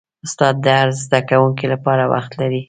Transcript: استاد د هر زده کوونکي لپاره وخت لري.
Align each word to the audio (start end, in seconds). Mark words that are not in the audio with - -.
استاد 0.25 0.55
د 0.65 0.67
هر 0.79 0.89
زده 1.03 1.19
کوونکي 1.29 1.65
لپاره 1.73 2.03
وخت 2.13 2.31
لري. 2.41 2.59